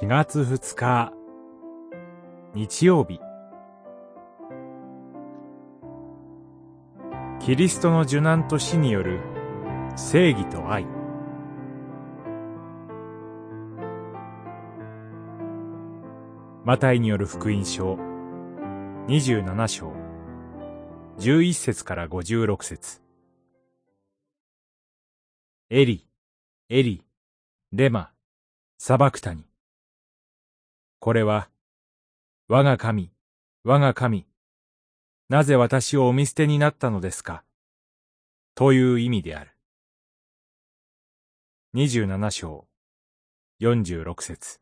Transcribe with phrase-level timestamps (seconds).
[0.00, 1.12] 4月2日。
[2.54, 3.20] 日曜日。
[7.38, 9.20] キリストの受難と死による
[9.96, 10.86] 正義と愛。
[16.64, 17.98] マタイによる福音書。
[19.06, 19.92] 27章。
[21.18, 23.02] 11節から56節。
[25.68, 26.08] エリ、
[26.70, 27.04] エリ、
[27.72, 28.12] レマ、
[28.78, 29.49] サバクタニ。
[31.02, 31.48] これは、
[32.46, 33.10] 我が神、
[33.64, 34.26] 我が神、
[35.30, 37.42] なぜ私をお見捨てになったのですか？
[38.54, 39.56] という意味である。
[41.74, 42.68] 27章、
[43.62, 44.60] 46節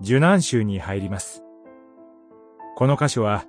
[0.00, 1.44] 受難州に入ります。
[2.74, 3.44] この箇所は、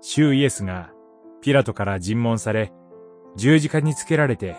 [0.00, 0.94] 主イエスが
[1.42, 2.72] ピラトから尋問され、
[3.36, 4.56] 十字架につけられて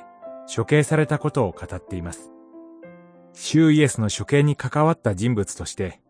[0.54, 2.32] 処刑されたことを語っています。
[3.34, 6.02] 主イエスの処刑に関わった人物として、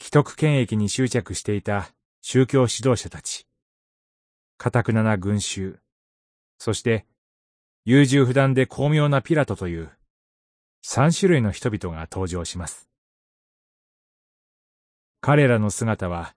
[0.00, 1.90] 既得権益に執着していた
[2.22, 3.46] 宗教指導者たち、
[4.56, 5.80] 堅くなな群衆、
[6.58, 7.06] そして
[7.84, 9.90] 優柔不断で巧妙なピラトという
[10.82, 12.88] 三種類の人々が登場します。
[15.20, 16.34] 彼らの姿は、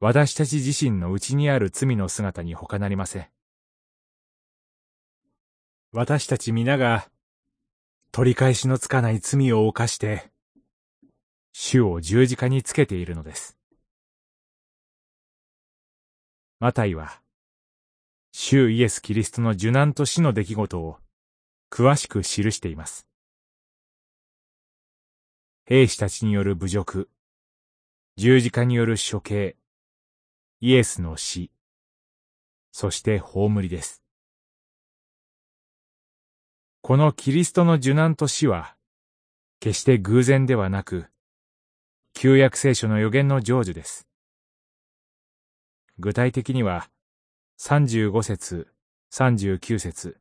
[0.00, 3.33] 私たち自身の内にある罪の姿に他なりません。
[5.96, 7.08] 私たち皆が、
[8.10, 10.28] 取り返しのつかない罪を犯して、
[11.52, 13.56] 主を十字架につけているのです。
[16.58, 17.20] マタイは、
[18.32, 20.98] 主イエス・キリストの受難と死の出来事を
[21.70, 23.06] 詳しく記しています。
[25.64, 27.08] 兵士たちによる侮辱、
[28.16, 29.54] 十字架による処刑、
[30.60, 31.52] イエスの死、
[32.72, 34.03] そして葬りです。
[36.86, 38.76] このキリストの受難と死は、
[39.58, 41.06] 決して偶然ではなく、
[42.12, 44.06] 旧約聖書の予言の成就です。
[45.98, 46.90] 具体的には、
[47.58, 48.68] 35節、
[49.14, 50.18] 39節、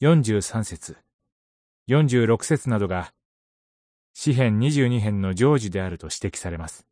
[0.00, 0.96] 43節、
[1.88, 3.14] 46節などが、
[4.12, 6.84] 詩編22編の成就であると指摘されます。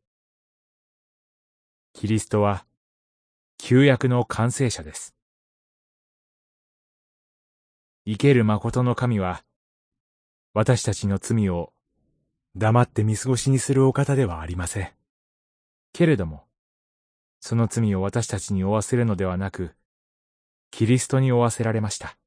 [1.91, 2.65] キリストは、
[3.57, 5.13] 旧約の完成者です。
[8.05, 9.43] 生ける誠の神は、
[10.53, 11.71] 私たちの罪を
[12.55, 14.91] 黙って見過ごしにするお方ではありません。
[15.93, 16.47] けれども、
[17.39, 19.75] その罪を私たちに負わせるのではなく、
[20.71, 22.17] キリストに負わせられました。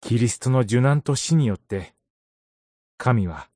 [0.00, 1.94] キリストの受難と死によって、
[2.96, 3.48] 神は、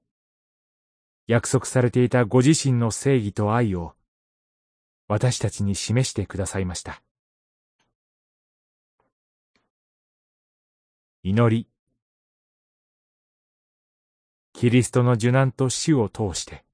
[1.29, 3.95] 約束されていたご自身の正義と愛を、
[5.07, 7.03] 私たちに示してくださいました。
[11.23, 11.69] 祈り。
[14.55, 16.65] キリストの受難と死を通して、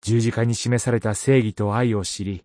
[0.00, 2.44] 十字架に示された正義と愛を知り、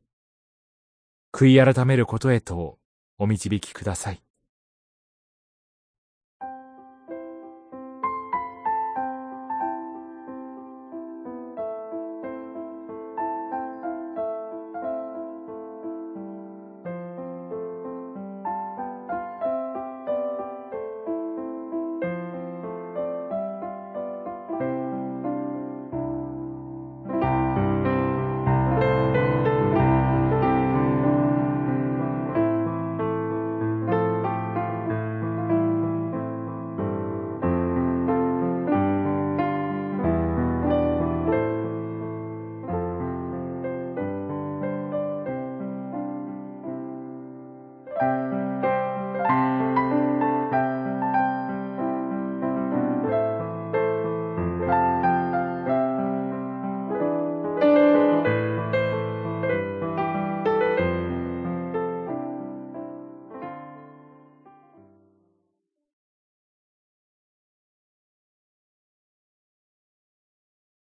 [1.34, 2.78] 悔い改めることへと
[3.18, 4.22] お導きください。